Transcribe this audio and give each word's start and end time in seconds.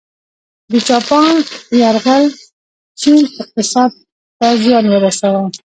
د 0.71 0.73
جاپان 0.89 1.33
یرغل 1.81 2.23
چین 2.99 3.17
اقتصاد 3.41 3.91
ته 4.37 4.47
زیان 4.63 4.85
ورساوه. 4.89 5.43